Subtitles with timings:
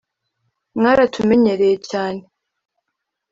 [0.79, 2.21] ‘Mwaratumenyereye cyane